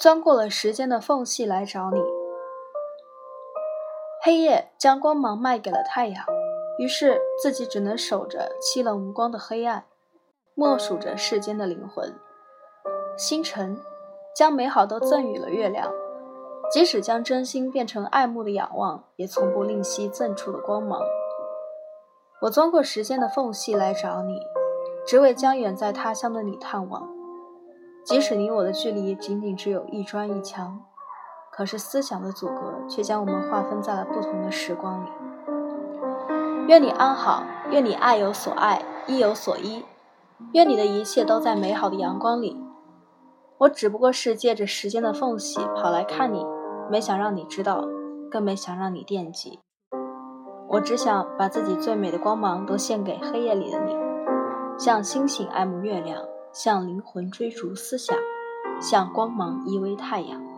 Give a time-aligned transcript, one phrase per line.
[0.00, 2.00] 钻过了时间的缝隙来找你。
[4.24, 6.24] 黑夜将光芒卖给了太阳，
[6.78, 9.84] 于是自己只能守着凄冷无光的黑暗，
[10.54, 12.14] 默数着世间的灵魂。
[13.18, 13.78] 星辰
[14.34, 15.92] 将美好都赠予了月亮，
[16.72, 20.98] 即使将真心变成爱慕的仰望，也从不吝惜赠出的光芒。
[22.40, 24.40] 我钻过时间的缝隙来找你，
[25.06, 27.19] 只为将远在他乡的你探望。
[28.04, 30.80] 即使你我的距离仅仅只有一砖一墙。
[31.52, 35.08] 可是思想的阻隔却将我们划分在了不同的时光里。
[36.68, 39.84] 愿你安好，愿你爱有所爱，依有所依，
[40.52, 42.56] 愿你的一切都在美好的阳光里。
[43.58, 46.46] 我只不过是借着时间的缝隙跑来看你，
[46.88, 47.84] 没想让你知道，
[48.30, 49.58] 更没想让你惦记。
[50.68, 53.94] 我只想把自己最美的光芒都献给黑夜里的你，
[54.78, 58.16] 像星星爱慕月亮，向灵魂追逐思想，
[58.80, 60.49] 向光芒依偎太阳。